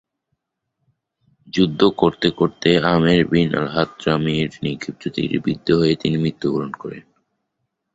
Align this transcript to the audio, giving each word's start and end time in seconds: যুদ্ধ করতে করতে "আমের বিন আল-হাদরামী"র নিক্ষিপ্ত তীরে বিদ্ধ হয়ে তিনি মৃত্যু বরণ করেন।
যুদ্ধ 1.47 1.81
করতে 1.97 2.27
করতে 2.31 2.69
"আমের 2.85 3.21
বিন 3.25 3.49
আল-হাদরামী"র 3.55 4.51
নিক্ষিপ্ত 4.63 5.03
তীরে 5.07 5.37
বিদ্ধ 5.39 5.67
হয়ে 5.71 5.95
তিনি 5.95 6.17
মৃত্যু 6.17 6.47
বরণ 6.53 6.71
করেন। 6.73 7.03